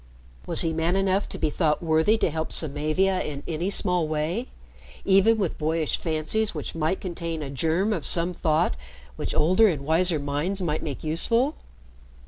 Was 0.47 0.61
he 0.61 0.73
man 0.73 0.95
enough 0.95 1.29
to 1.29 1.37
be 1.37 1.51
thought 1.51 1.83
worthy 1.83 2.17
to 2.17 2.31
help 2.31 2.51
Samavia 2.51 3.21
in 3.21 3.43
any 3.47 3.69
small 3.69 4.07
way 4.07 4.47
even 5.05 5.37
with 5.37 5.59
boyish 5.59 5.95
fancies 5.95 6.55
which 6.55 6.73
might 6.73 6.99
contain 6.99 7.43
a 7.43 7.51
germ 7.51 7.93
of 7.93 8.03
some 8.03 8.33
thought 8.33 8.73
which 9.15 9.35
older 9.35 9.67
and 9.67 9.85
wiser 9.85 10.17
minds 10.17 10.59
might 10.59 10.81
make 10.81 11.03
useful? 11.03 11.53